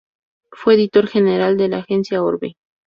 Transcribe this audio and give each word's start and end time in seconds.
Fue 0.51 0.73
editor 0.73 1.05
general 1.07 1.57
de 1.57 1.67
la 1.67 1.77
Agencia 1.77 2.23
Orbe. 2.23 2.55